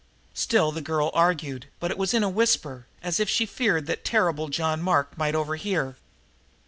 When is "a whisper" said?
2.23-2.87